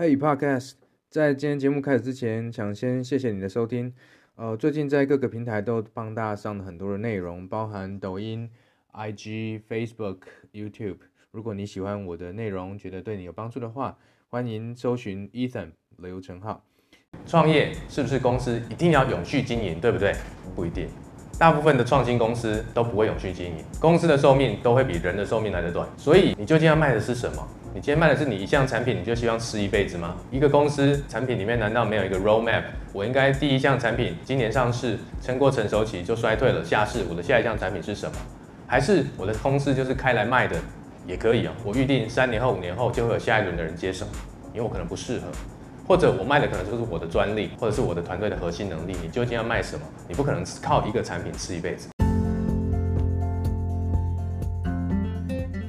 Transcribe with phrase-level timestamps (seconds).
[0.00, 0.72] Hey Podcast，
[1.10, 3.92] 在今天节目开始之前，想先谢谢你的收听。
[4.34, 8.48] 呃，最近在各个平台都帮大家上了很多的内容，包含抖音、
[8.94, 10.20] IG、Facebook、
[10.54, 10.96] YouTube。
[11.32, 13.98] 如果你喜欢我的内容，觉得对你有帮助的话，
[14.30, 16.64] 欢迎搜寻 Ethan 刘成浩。
[17.26, 20.14] 创业是不是公司一定要永续经营，对不对？
[20.56, 20.88] 不一定。
[21.38, 25.86] 大部分的创新公司都不会永续经营，公司的寿命都会比人的寿命来得短。
[25.98, 27.46] 所以你究竟要卖的是什么？
[27.72, 30.16] 你今天卖的是你一项产品，你就希望吃一辈子吗？
[30.28, 32.64] 一个公司产品里面难道没有一个 roadmap？
[32.92, 38.16] 我应该第一项产品今年上市，撑过成熟期就衰退了，下市我的下一项产品是什么？
[38.66, 40.56] 还是我的公司就是开来卖的
[41.06, 41.54] 也可以啊？
[41.64, 44.04] 我预定三年后、五年后就会有下一轮的人接手，
[44.52, 45.26] 因为我可能不适合。
[45.86, 48.96] 或者我卖的可能就是我的专利，或者是我的团队的核心能力。
[49.00, 49.82] 你究竟要卖什么？
[50.08, 51.88] 你不可能靠一个产品吃一辈子。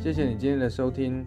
[0.00, 1.26] 谢谢你今天的收听。